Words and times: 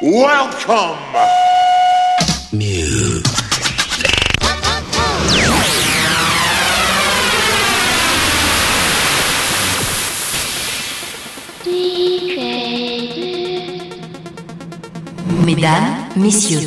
Welcome. 0.00 0.96
Mesdames, 15.44 15.72
Messieurs, 16.14 16.60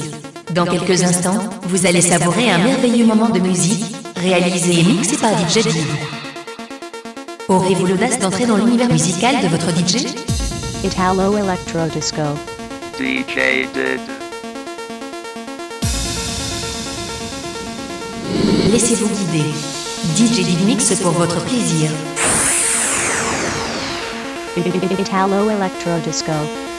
dans 0.53 0.65
quelques 0.65 1.01
instants, 1.03 1.31
vous 1.63 1.85
allez 1.85 2.01
savourer 2.01 2.51
un 2.51 2.57
merveilleux 2.57 3.05
moment 3.05 3.29
de 3.29 3.39
musique 3.39 3.95
réalisé 4.17 4.81
et 4.81 4.83
mixé 4.83 5.15
par 5.15 5.31
DJ 5.37 5.59
Div. 5.65 5.87
Aurez-vous 7.47 7.85
l'audace 7.85 8.19
d'entrer 8.19 8.45
dans 8.45 8.57
l'univers 8.57 8.89
musical 8.89 9.41
de 9.41 9.47
votre 9.47 9.69
DJ 9.71 10.05
Italo 10.83 11.37
Electro 11.37 11.87
Disco. 11.93 12.50
DJ 13.01 13.65
did. 13.73 13.99
Laissez-vous 18.71 19.09
guider. 19.09 19.49
DJ 20.15 20.45
Mix 20.65 20.93
pour 21.01 21.13
votre 21.13 21.43
plaisir. 21.45 21.89
Italo 24.99 25.49
Electro 25.49 25.97
Disco. 26.05 26.70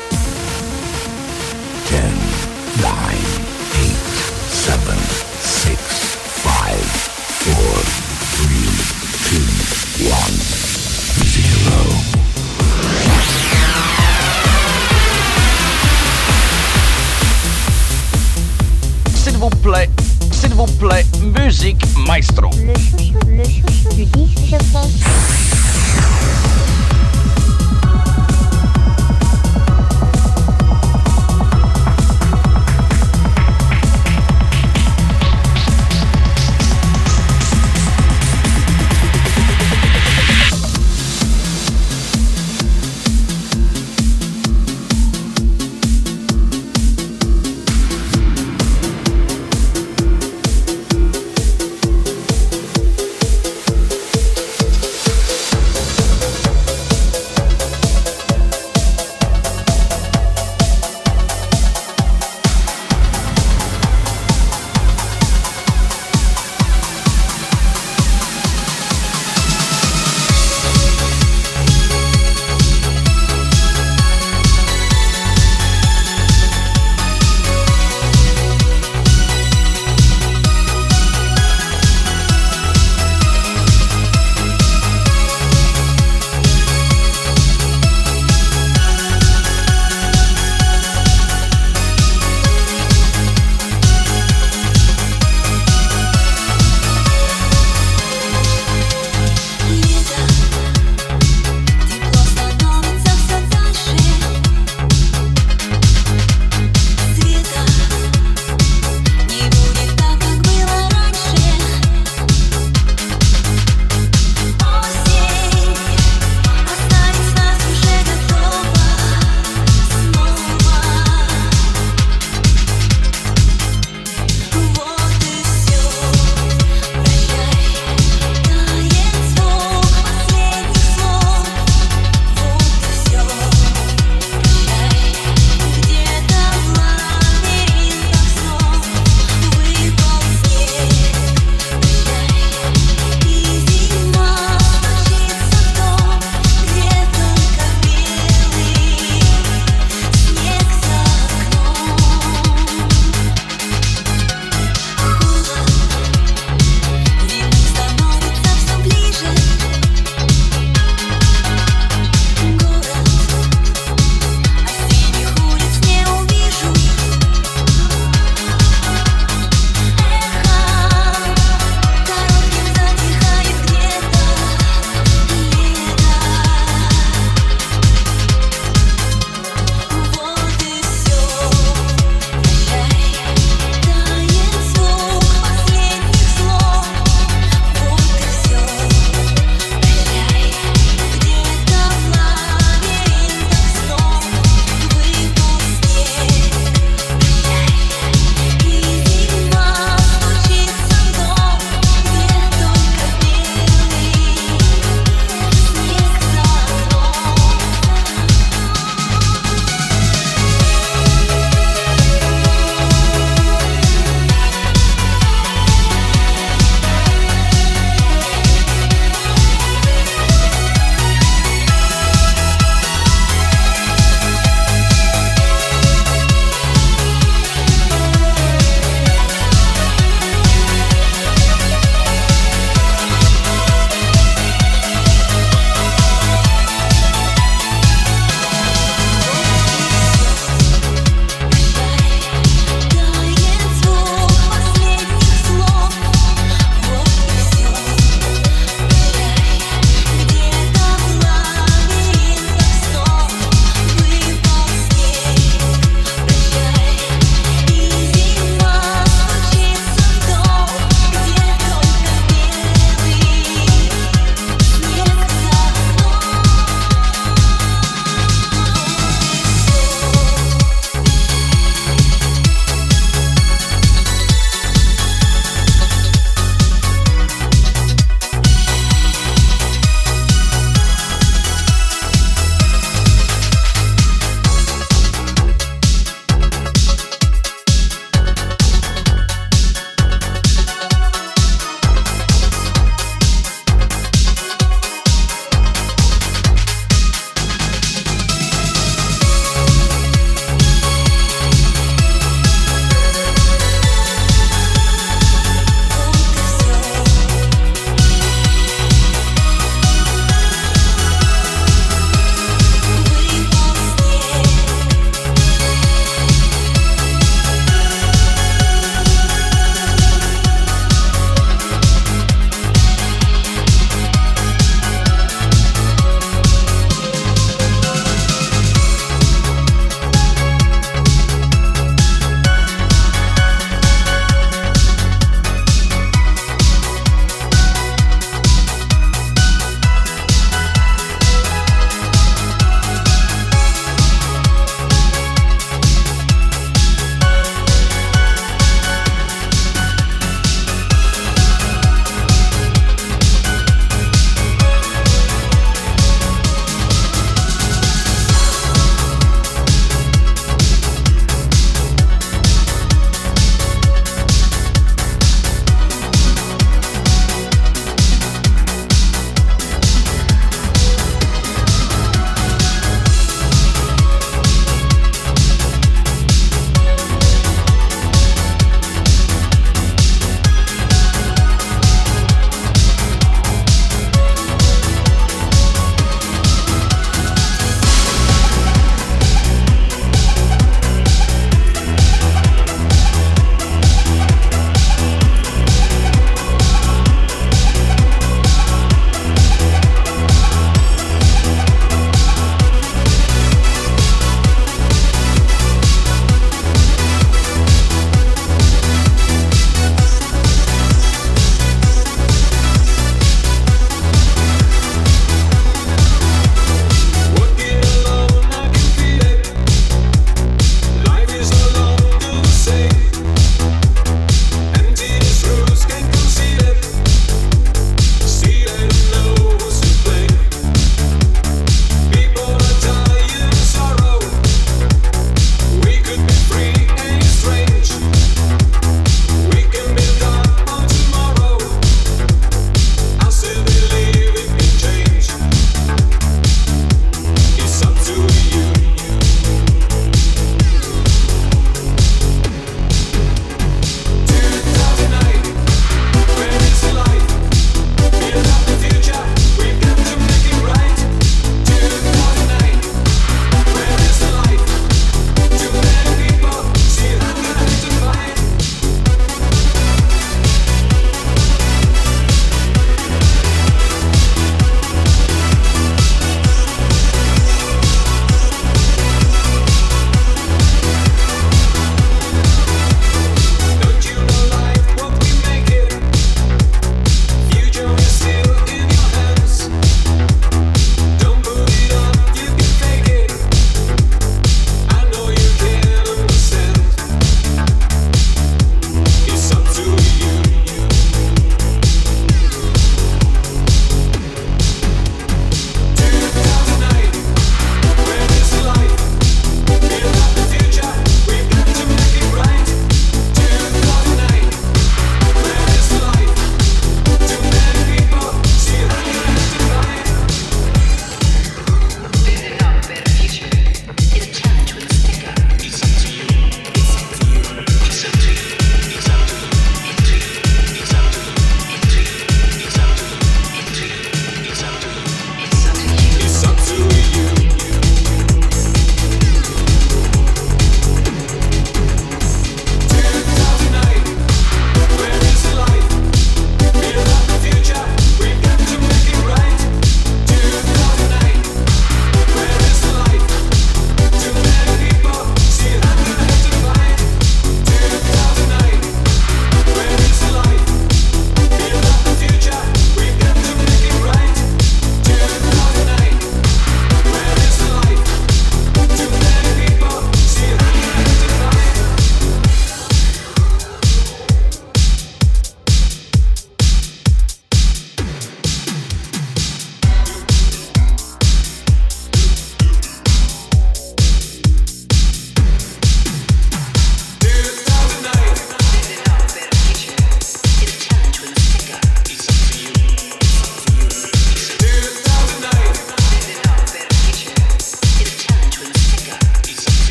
Maestro. 22.12 22.72